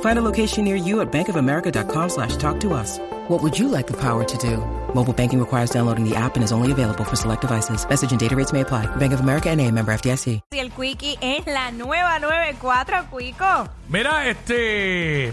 [0.00, 2.98] Find a location near you at bankofamerica.com slash talk to us.
[3.28, 4.56] What would you like the power to do?
[4.94, 7.86] Mobile banking requires downloading the app and is only available for select devices.
[7.88, 8.86] Message and data rates may apply.
[8.96, 10.40] Bank of America and a member FDIC.
[10.52, 13.68] Y el Quickie es la nueva 94, Quico.
[13.88, 15.32] Mira, este.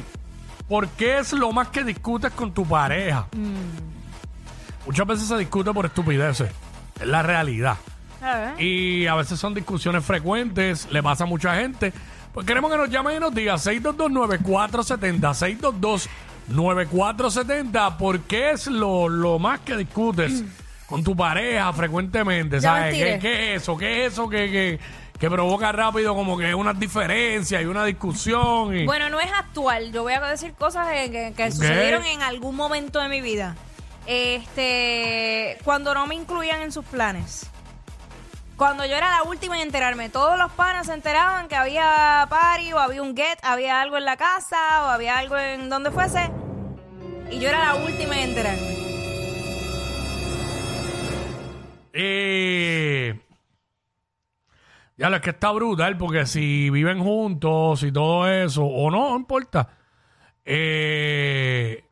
[0.67, 3.27] ¿Por qué es lo más que discutes con tu pareja?
[4.85, 6.51] Muchas veces se discute por estupideces.
[6.99, 7.77] Es la realidad.
[8.21, 8.61] A ver.
[8.61, 11.93] Y a veces son discusiones frecuentes, le pasa a mucha gente.
[12.33, 16.07] Pues queremos que nos llamen y nos diga 622-9470,
[16.51, 20.43] 622-9470, ¿por qué es lo, lo más que discutes
[20.87, 22.61] con tu pareja frecuentemente?
[22.61, 22.95] ¿Sabes?
[22.95, 23.77] ¿Qué, qué es eso?
[23.77, 24.79] ¿Qué es eso que, que,
[25.19, 28.75] que provoca rápido como que unas diferencias y una discusión?
[28.77, 28.85] Y...
[28.85, 29.91] Bueno, no es actual.
[29.91, 33.55] Yo voy a decir cosas que, que- que sucedieron en algún momento de mi vida.
[34.05, 37.47] Este, cuando no me incluían en sus planes.
[38.57, 42.73] Cuando yo era la última en enterarme, todos los panas se enteraban que había party
[42.73, 46.31] o había un get, había algo en la casa o había algo en donde fuese.
[47.29, 48.77] Y yo era la última en enterarme.
[51.93, 53.19] Eh,
[54.97, 59.17] ya lo que está brutal porque si viven juntos y todo eso, o no, no
[59.17, 59.69] importa.
[60.43, 61.83] Eh,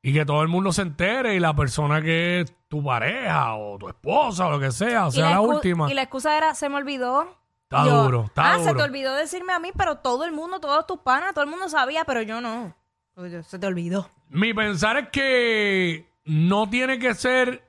[0.00, 3.86] y que todo el mundo se entere y la persona que tu pareja o tu
[3.86, 5.90] esposa o lo que sea, sea la, última.
[5.90, 7.36] Y la excusa era, se me olvidó.
[7.64, 8.76] Está Yo, duro, está ah, se duro.
[8.76, 11.68] te olvidó decirme a mí, pero todo el mundo, todos tus panas, todo el mundo
[11.68, 12.74] sabía, pero yo no.
[13.16, 14.08] Oye, Se te olvidó.
[14.30, 17.62] Mi pensar es que no tiene que ser.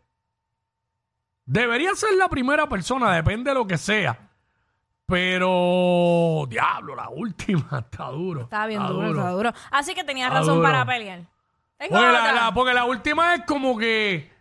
[1.45, 4.17] Debería ser la primera persona, depende de lo que sea.
[5.05, 8.43] Pero, diablo, la última está duro.
[8.43, 9.51] Estaba bien duro, estaba duro.
[9.69, 10.67] Así que tenías Está razón duro.
[10.69, 11.19] para pelear.
[11.77, 14.31] Tengo Porque la- porque la última es como que.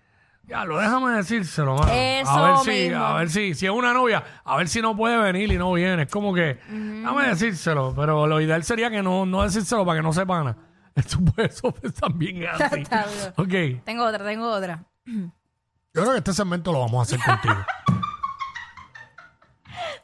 [0.45, 1.93] Ya, lo déjame decírselo, mano.
[1.93, 3.05] Eso a ver si, mismo.
[3.05, 5.73] a ver si, si es una novia, a ver si no puede venir y no
[5.73, 6.03] viene.
[6.03, 10.03] Es como que, déjame decírselo, pero lo ideal sería que no, no decírselo para que
[10.03, 10.57] no sepa nada.
[10.95, 12.81] Eso, pues, eso pues, también es así.
[12.83, 14.85] Está ok, Tengo otra, tengo otra.
[15.07, 15.31] yo
[15.95, 17.55] creo que este segmento lo vamos a hacer contigo.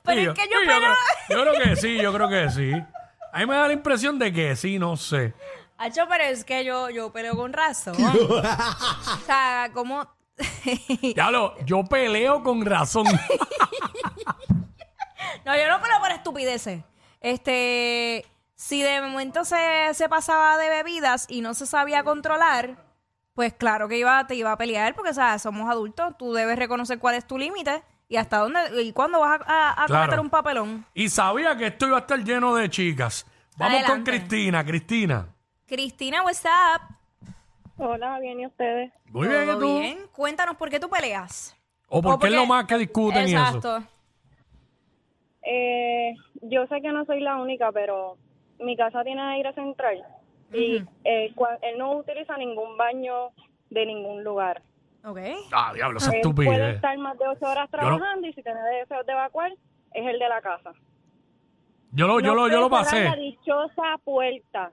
[0.02, 0.80] Pero Sí, es que yo sí, creo,
[1.28, 2.72] yo creo que sí, yo creo que sí.
[3.34, 5.34] A mí me da la impresión de que sí, no sé.
[5.76, 7.94] Hacho, pero es que yo, yo peleo con razón.
[8.02, 8.42] o
[9.26, 10.17] sea, como...
[11.14, 13.06] Diablo, yo peleo con razón.
[15.44, 16.82] No, yo no peleo por estupideces.
[17.20, 22.84] Este, si de momento se, se pasaba de bebidas y no se sabía controlar,
[23.34, 26.16] pues claro que iba, te iba a pelear porque, o sea, somos adultos.
[26.18, 29.82] Tú debes reconocer cuál es tu límite y hasta dónde y cuándo vas a, a-
[29.84, 30.02] a Claro.
[30.04, 30.86] cometer un papelón.
[30.92, 33.24] Y sabía que esto iba a estar lleno de chicas.
[33.56, 34.10] Vamos con Adelante.
[34.10, 35.28] Cristina, Cristina.
[35.66, 36.94] Cristina, what's up?
[37.78, 38.92] Hola, bien, ¿y ustedes?
[39.06, 39.78] Muy bien, ¿y ¿Todo tú?
[39.78, 39.98] bien?
[40.14, 41.56] Cuéntanos por qué tú peleas.
[41.88, 43.38] ¿O por O qué es porque- lo más que discuten y eso?
[43.44, 43.82] Exacto.
[45.42, 48.16] Eh, yo sé que no soy la única, pero
[48.58, 50.02] mi casa tiene aire central
[50.52, 53.30] y eh, cua- él no utiliza ningún baño
[53.70, 54.62] de ningún lugar.
[55.04, 55.18] Ok.
[55.52, 56.74] Ah, diablo, esa Él puede estupidez.
[56.76, 59.52] estar más de ocho horas no- trabajando y si tiene deseos de evacuar,
[59.94, 60.72] es el de la casa.
[61.92, 63.04] Yo lo, yo No lo, yo lo cerrar pasé.
[63.04, 64.72] la dichosa puerta.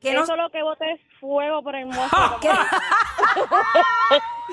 [0.00, 2.40] Que no, Eso lo que bote es fuego por el monstruo.
[2.40, 2.48] que,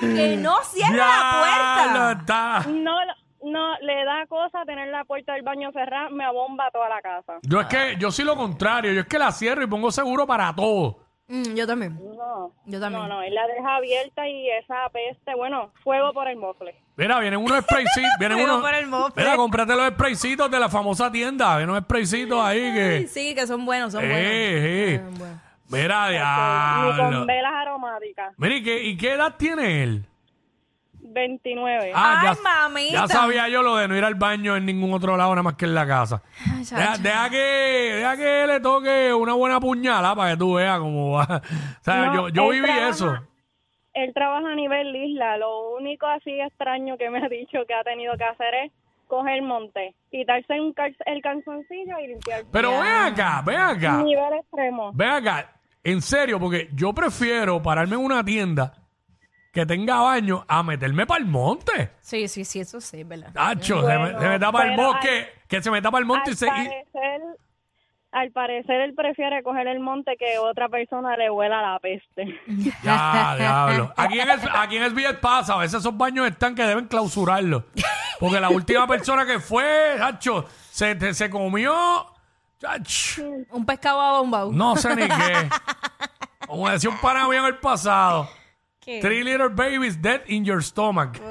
[0.00, 2.12] que no cierra la puerta.
[2.20, 2.70] está.
[2.70, 2.96] no,
[3.44, 7.34] no, le da cosa tener la puerta del baño cerrada, me abomba toda la casa.
[7.42, 8.92] Yo es que, yo soy lo contrario.
[8.92, 10.98] Yo es que la cierro y pongo seguro para todo.
[11.30, 11.94] Mm, yo también.
[12.16, 13.02] No, Yo también.
[13.02, 16.74] no, no, él la deja abierta y esa peste, bueno, fuego por el mofle.
[16.96, 18.10] Mira, vienen unos spraycitos.
[18.18, 18.62] Vienen unos.
[18.62, 19.22] por el mofle.
[19.22, 21.54] Mira, cómprate los spraycitos de la famosa tienda.
[21.58, 23.06] Vienen unos spraycitos ahí que.
[23.08, 24.30] Sí, que son buenos, son Eh, buenos.
[24.32, 25.00] eh.
[25.04, 25.38] Son buenos.
[25.70, 27.18] Mira, Ni diablo.
[27.18, 28.34] con velas aromáticas.
[28.38, 30.04] Mira, ¿y qué, ¿y qué edad tiene él?
[31.00, 31.92] 29.
[31.94, 32.92] Ah, Ay, ya, mamita.
[32.92, 35.54] ya sabía yo lo de no ir al baño en ningún otro lado, nada más
[35.54, 36.22] que en la casa.
[36.54, 36.64] Ay,
[37.00, 37.36] Deja, que,
[37.96, 41.24] deja que le toque una buena puñalada para que tú veas cómo va.
[41.80, 43.18] O sea, No, yo, yo viví trabaja- eso.
[43.94, 45.38] Él trabaja a nivel isla.
[45.38, 48.72] Lo único así extraño que me ha dicho que ha tenido que hacer es
[49.06, 52.42] coger monte, quitarse un cal- el calzoncillo y limpiar.
[52.52, 52.82] Pero ven
[53.12, 54.02] acá, ven acá.
[54.02, 54.90] Nivel extremo.
[54.92, 55.50] Ven acá.
[55.88, 58.74] En serio, porque yo prefiero pararme en una tienda
[59.52, 61.92] que tenga baño a meterme para el monte.
[62.00, 63.32] Sí, sí, sí, eso sí, ¿verdad?
[63.32, 66.34] Tacho, se, me, se me tapa el bosque, que se me tapa el monte y
[66.34, 66.46] se...
[66.46, 67.22] parecer,
[68.12, 72.38] al parecer él prefiere coger el monte que otra persona le huela la peste.
[72.82, 73.92] Ya, diablo.
[73.96, 77.64] Aquí en, el, aquí en el pasa, a veces esos baños están que deben clausurarlos.
[78.20, 81.74] Porque la última persona que fue, Hacho, se, se comió.
[83.50, 84.52] Un pescado a bombao.
[84.52, 85.48] no sé ni qué.
[86.48, 88.28] Como decía un pana mío en el pasado.
[88.80, 89.00] ¿Qué?
[89.00, 91.18] Three little babies dead in your stomach.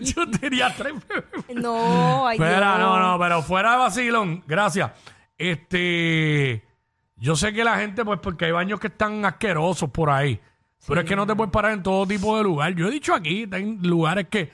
[0.00, 1.62] Yo tenía tres bebés.
[1.62, 2.80] No, ay Espera, Dios.
[2.80, 4.90] no, no, pero fuera de vacilón, gracias.
[5.38, 6.64] Este,
[7.16, 10.40] yo sé que la gente, pues, porque hay baños que están asquerosos por ahí.
[10.86, 12.74] Pero es que no te puedes parar en todo tipo de lugar.
[12.74, 14.50] Yo he dicho aquí, hay lugares que,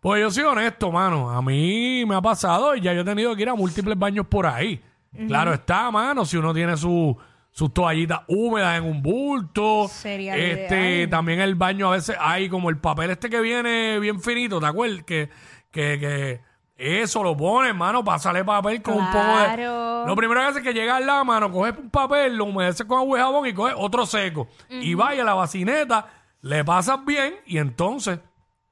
[0.00, 1.30] pues yo soy honesto, mano.
[1.30, 4.26] A mí me ha pasado y ya yo he tenido que ir a múltiples baños
[4.26, 4.80] por ahí.
[5.26, 7.14] Claro está, mano, si uno tiene su,
[7.52, 9.86] sus toallitas húmedas en un bulto.
[9.88, 11.10] Sería este, ideal.
[11.10, 14.66] también el baño a veces hay como el papel este que viene bien finito, ¿te
[14.66, 15.04] acuerdas?
[15.04, 15.28] Que,
[15.70, 16.40] que, que
[16.76, 20.04] eso lo pones, mano, pásale papel con un poco de.
[20.06, 22.86] Lo primero que hace es que llega al la mano, coges un papel, lo humedeces
[22.86, 24.48] con agua y jabón y coges otro seco.
[24.68, 26.06] Y vaya a la bacineta,
[26.40, 28.18] le pasas bien y entonces,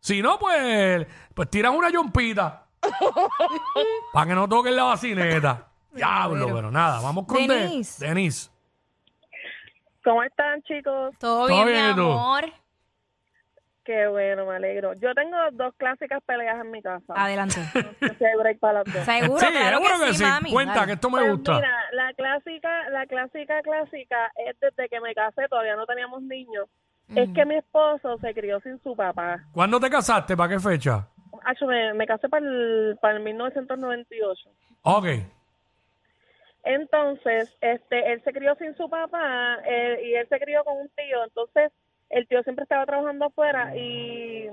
[0.00, 2.67] si no, pues, pues tiras una yompita.
[4.12, 5.69] para que no toquen la bacineta.
[5.94, 8.50] Diablo, pero nada, vamos con De- Denise.
[10.05, 11.14] ¿Cómo están, chicos?
[11.19, 12.44] Todo Todo bien, mi bien, amor.
[13.85, 14.93] Qué bueno, me alegro.
[14.94, 17.12] Yo tengo dos clásicas peleas en mi casa.
[17.17, 17.56] Adelante.
[17.75, 19.05] Hay break para las dos.
[19.05, 20.52] Seguro, sí, claro seguro que, sí, mami.
[20.52, 20.87] Cuenta, Dale.
[20.87, 21.55] que esto me Pues gusta.
[21.56, 26.67] Mira, la clásica, la clásica, clásica es desde que me casé, todavía no teníamos niños.
[27.17, 29.41] Es que mi esposo se crió sin su papá.
[29.53, 30.37] ¿Cuándo te casaste?
[30.37, 31.08] ¿Para qué fecha?
[31.44, 34.49] Acho, me, me casé para el, para el 1998.
[34.82, 35.06] Ok.
[36.62, 40.88] Entonces, este, él se crió sin su papá eh, y él se crió con un
[40.90, 41.24] tío.
[41.24, 41.72] Entonces,
[42.10, 44.48] el tío siempre estaba trabajando afuera y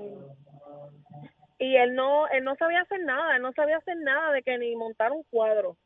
[1.60, 4.56] y él no él no sabía hacer nada, él no sabía hacer nada de que
[4.58, 5.76] ni montar un cuadro.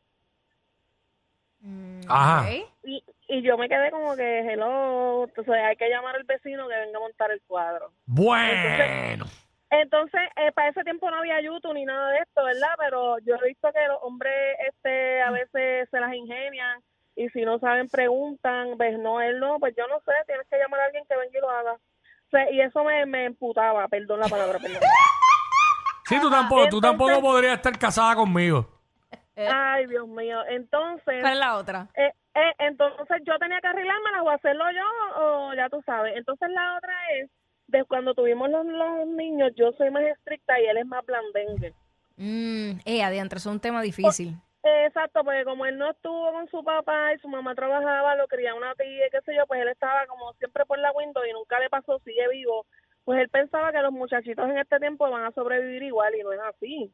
[2.08, 2.42] Ajá.
[2.42, 2.68] Ok.
[2.84, 6.76] Y, y yo me quedé como que, hello, entonces hay que llamar al vecino que
[6.76, 7.92] venga a montar el cuadro.
[8.04, 8.52] Bueno.
[8.52, 9.42] Entonces,
[9.80, 12.74] eh, para ese tiempo no había YouTube ni nada de esto, ¿verdad?
[12.78, 14.32] Pero yo he visto que los hombres
[14.68, 16.80] este, a veces se las ingenian
[17.16, 20.58] y si no saben preguntan, pues no, él no, pues yo no sé, tienes que
[20.58, 21.72] llamar a alguien que venga y lo haga.
[21.72, 24.80] O sea, y eso me, me emputaba, perdón la palabra, perdón.
[26.04, 28.68] Sí, tú tampoco, tú Entonces- tampoco podrías estar casada conmigo.
[29.36, 30.42] Ay, Dios mío.
[30.48, 31.86] Entonces, ¿Cuál es la otra?
[31.94, 36.14] eh, eh, entonces yo tenía que arreglármelas o hacerlo yo o ya tú sabes.
[36.16, 37.30] Entonces la otra es,
[37.72, 41.74] de cuando tuvimos los, los niños, yo soy más estricta y él es más blandengue.
[42.16, 44.36] Mm, eh, adiantre, eso es un tema difícil.
[44.62, 48.56] Exacto, porque como él no estuvo con su papá y su mamá trabajaba, lo criaba
[48.56, 51.32] una tía, y qué sé yo, pues él estaba como siempre por la window y
[51.32, 52.66] nunca le pasó, sigue vivo.
[53.04, 56.32] Pues él pensaba que los muchachitos en este tiempo van a sobrevivir igual y no
[56.32, 56.92] es así.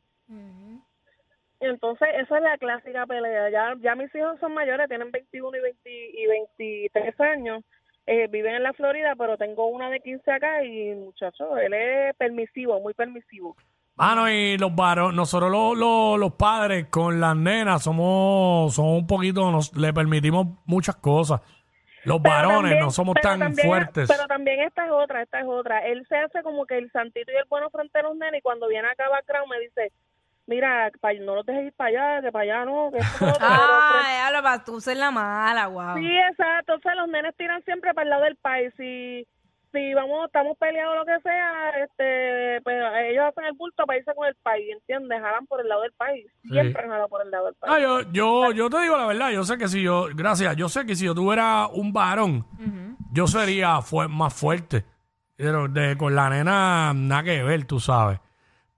[1.60, 3.50] Entonces, esa es la clásica pelea.
[3.50, 7.64] Ya, ya mis hijos son mayores, tienen 21 y, 20 y 23 años.
[8.10, 12.16] Eh, viven en la Florida, pero tengo una de 15 acá y, muchacho, él es
[12.16, 13.54] permisivo, muy permisivo.
[13.96, 19.06] Mano, y los varones, nosotros los, los, los padres con las nenas somos, somos un
[19.06, 21.42] poquito, nos le permitimos muchas cosas.
[22.04, 24.08] Los Pero varones también- no somos tan también- fuertes.
[24.08, 25.84] Pero también esta es otra, esta es otra.
[25.86, 28.42] Él se hace como que el santito y el bueno frente a los nenes y
[28.42, 29.92] cuando viene acá a background me dice,
[30.48, 33.24] mira, pa- no los dejes ir para allá, que para allá no, que esto, que
[33.26, 35.96] lo otro", pero Ah, ya lo para tú ser la mala, wow.
[35.98, 36.74] Sí, exacto.
[36.74, 38.72] O sea, los nenes tiran siempre para el lado del país.
[38.76, 39.26] Si,
[39.72, 42.76] si vamos, estamos peleados o lo que sea, este, pues
[43.10, 45.20] ellos hacen el bulto para irse con el país, ¿entiendes?
[45.20, 46.26] Jalan por el lado del país.
[46.42, 47.74] Siempre jalan por el lado del país.
[47.76, 50.68] Ah, yo, yo, yo te digo la verdad, yo sé que si yo, gracias, yo
[50.68, 52.46] sé que si yo tuviera un varón,
[53.12, 54.84] yo sería fue, más fuerte.
[55.36, 58.18] Pero de, con la nena, nada que ver, tú sabes.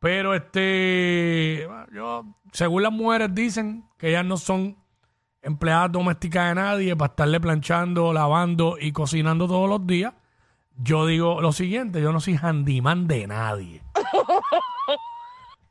[0.00, 4.76] Pero este, yo, según las mujeres dicen que ellas no son
[5.42, 10.14] empleadas domésticas de nadie para estarle planchando, lavando y cocinando todos los días.
[10.76, 13.82] Yo digo lo siguiente, yo no soy handyman de nadie.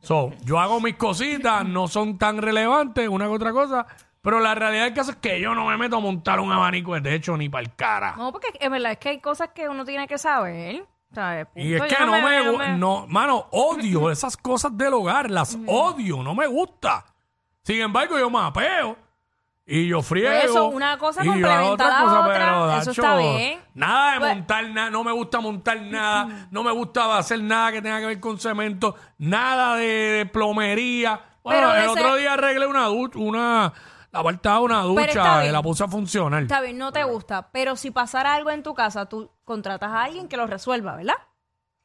[0.01, 3.86] So, yo hago mis cositas, no son tan relevantes, una que otra cosa,
[4.21, 6.93] pero la realidad del caso es que yo no me meto a montar un abanico
[6.93, 8.15] de techo ni para el cara.
[8.15, 10.86] No, porque es verdad, es que hay cosas que uno tiene que saber.
[11.13, 11.48] ¿Sabes?
[11.56, 11.96] y es Punto.
[11.96, 16.22] que Yo no me, yo gu- no, mano, odio esas cosas del hogar, las odio,
[16.24, 17.06] no me gusta.
[17.63, 18.98] Sin embargo, yo mapeo
[19.72, 20.30] Y yo friego.
[20.32, 23.18] Pues eso, una cosa y yo hago complementa a la cosa, otra, pero, eso está
[23.18, 23.60] bien.
[23.75, 27.72] Nada de Pues- montar nada, no me gusta montar nada, no me gusta hacer nada
[27.72, 31.22] que tenga que ver con cemento, nada de, de plomería.
[31.44, 33.74] Bueno, Pero el ese- otro día arreglé una ducha, una,
[34.12, 35.54] la de una ducha bien.
[35.54, 36.42] la puse a funcionar.
[36.44, 40.04] Está bien, no te gusta, pero si pasara algo en tu casa, tú contratas a
[40.04, 41.16] alguien que lo resuelva, ¿verdad?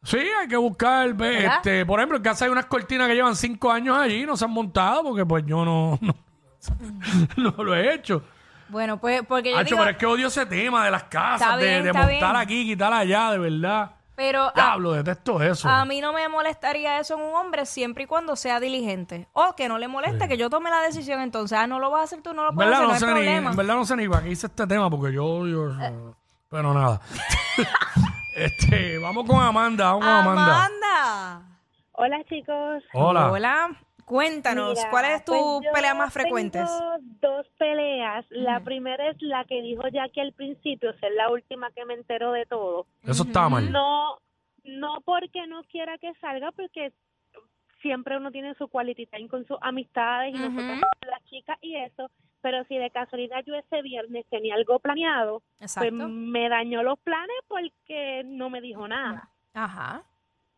[0.03, 1.57] Sí, hay que buscar, ve, ¿Verdad?
[1.57, 4.37] este, por ejemplo, en casa hay unas cortinas que llevan cinco años allí y no
[4.37, 6.15] se han montado porque pues yo no, no,
[7.37, 8.23] no lo he hecho.
[8.69, 11.43] Bueno, pues porque yo Hacho, digo, pero es que odio ese tema de las casas,
[11.43, 12.37] Está de, bien, de está montar bien.
[12.37, 13.91] aquí, quitar allá, de verdad.
[14.15, 15.69] Pero a, Diablo, detesto eso.
[15.69, 19.29] a mí no me molestaría eso en un hombre siempre y cuando sea diligente.
[19.33, 21.59] O que no le moleste que yo tome la decisión entonces.
[21.59, 23.15] Ah, no lo vas a hacer tú, no lo puedes hacer, no no, sé hay
[23.15, 23.51] ni, problema.
[23.51, 26.17] en verdad no sé ni para qué hice este tema porque yo eso.
[26.49, 27.01] Pero nada.
[28.37, 30.67] este, vamos con Amanda, vamos con Amanda.
[30.67, 31.43] Amanda.
[31.93, 32.83] Hola, chicos.
[32.93, 33.31] Hola.
[33.31, 33.71] Hola.
[34.05, 36.59] Cuéntanos, Mira, ¿cuál es tu pues pelea más frecuente?
[36.59, 38.27] Tengo dos peleas.
[38.31, 42.33] La primera es la que dijo Jackie al principio, es la última que me enteró
[42.33, 42.87] de todo.
[43.03, 43.71] Eso está mal.
[43.73, 44.19] No,
[44.65, 46.93] no porque no quiera que salga, porque
[47.81, 50.51] siempre uno tiene su quality time con sus amistades y Ujú.
[50.51, 52.11] nosotros con las chicas y eso.
[52.41, 55.89] Pero si de casualidad yo ese viernes tenía algo planeado, Exacto.
[55.97, 59.31] pues me dañó los planes porque no me dijo nada.
[59.55, 60.03] Ajá.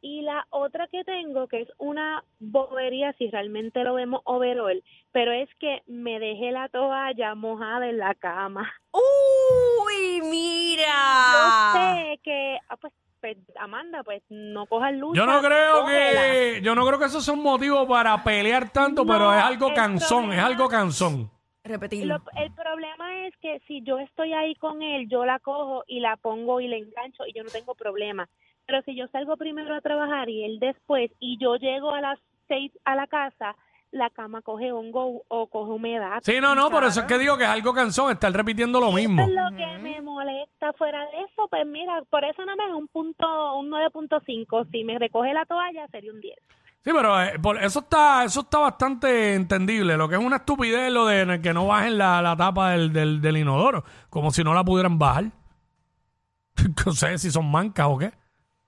[0.02, 5.32] Y la otra que tengo, que es una bobería, si realmente lo vemos overall, pero
[5.32, 8.72] es que me dejé la toalla mojada en la cama.
[8.92, 11.72] Uy, Yo mira.
[11.72, 15.18] sé que, ah, pues, pues, Amanda, pues no cojas lucha.
[15.20, 16.20] Yo no creo cógela.
[16.22, 19.42] que yo no creo que eso sea un motivo para pelear tanto, No, pero es
[19.42, 21.30] algo el cansón, es algo cansón.
[21.64, 22.18] Repetirlo.
[22.18, 25.98] Lo- el problema es que si yo estoy ahí con él, yo la cojo y
[25.98, 28.28] la pongo y la engancho y yo no tengo problema.
[28.66, 32.18] Pero si yo salgo primero a trabajar y él después y yo llego a las
[32.48, 33.54] seis a la casa,
[33.92, 36.18] la cama coge hongo o coge humedad.
[36.22, 38.90] Sí, no, no, por eso es que digo que es algo cansón estar repitiendo lo
[38.92, 39.22] mismo.
[39.22, 42.68] Eso es lo que me molesta fuera de eso, pues mira, por eso nada más
[42.68, 44.68] es un punto, un 9.5.
[44.70, 46.36] Si me recoge la toalla sería un 10.
[46.84, 49.96] Sí, pero eh, por- eso está eso está bastante entendible.
[49.96, 53.20] Lo que es una estupidez lo de que no bajen la, la tapa del, del,
[53.20, 55.24] del inodoro, como si no la pudieran bajar.
[56.86, 58.12] no sé si son mancas o qué,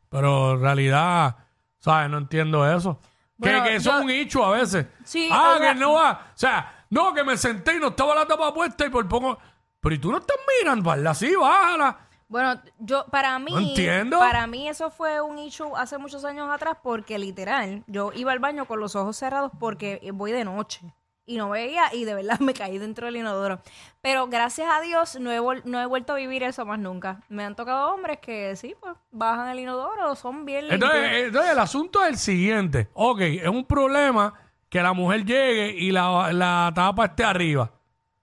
[0.09, 1.37] pero en realidad,
[1.79, 2.11] ¿sabes?
[2.11, 2.99] No entiendo eso.
[3.37, 4.87] Bueno, que, que eso yo- es un hecho a veces.
[5.05, 6.13] Sí, ah, o sea- que no va.
[6.35, 9.39] O sea, no, que me senté y no estaba la tapa puesta y por poco.
[9.81, 11.15] Pero y tú no estás mirando, ¿verdad?
[11.15, 11.99] Sí, bájala.
[12.27, 14.19] Bueno, yo para mí, No entiendo.
[14.19, 18.39] para mí eso fue un issue hace muchos años atrás porque literal, yo iba al
[18.39, 20.93] baño con los ojos cerrados porque voy de noche
[21.29, 23.61] y no veía y de verdad me caí dentro del inodoro.
[24.01, 27.21] Pero gracias a Dios no he, no he vuelto a vivir eso más nunca.
[27.29, 30.67] Me han tocado hombres que sí, pues bajan el inodoro, son bien.
[30.71, 32.89] Entonces, entonces, el asunto es el siguiente.
[32.95, 34.35] Ok, es un problema
[34.69, 37.71] que la mujer llegue y la, la tapa esté arriba.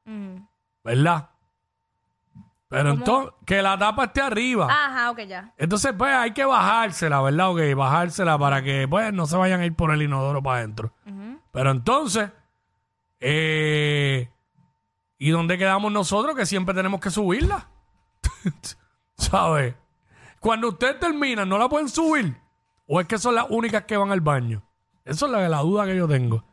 [0.05, 0.37] Mm.
[0.83, 1.29] ¿Verdad?
[2.67, 4.67] Pero entonces, que la tapa esté arriba.
[4.69, 5.53] Ajá, ok, ya.
[5.57, 7.51] Entonces, pues hay que bajársela, ¿verdad?
[7.51, 10.91] Ok, bajársela para que, pues, no se vayan a ir por el inodoro para adentro.
[11.51, 12.31] Pero entonces,
[13.27, 14.29] eh,
[15.17, 17.67] ¿y dónde quedamos nosotros que siempre tenemos que subirla?
[19.17, 19.73] ¿Sabes?
[20.39, 22.37] Cuando ustedes terminan, ¿no la pueden subir?
[22.85, 24.61] ¿O es que son las únicas que van al baño?
[25.03, 26.43] Eso es la, la duda que yo tengo.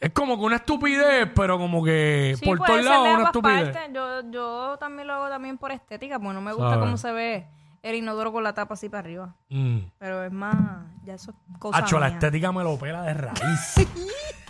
[0.00, 3.10] Es como que una estupidez, pero como que Sí, por puede todos ser lados de
[3.10, 3.72] una ambas estupidez.
[3.76, 3.94] partes.
[3.94, 7.46] Yo, yo también lo hago también por estética, porque no me gusta cómo se ve
[7.82, 9.36] el inodoro con la tapa así para arriba.
[9.50, 9.78] Mm.
[9.98, 10.56] Pero es más,
[11.04, 12.14] ya eso es cosa Hacho, la mía.
[12.16, 13.74] estética me lo pela de raíz.